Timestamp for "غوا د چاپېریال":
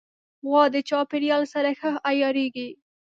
0.47-1.43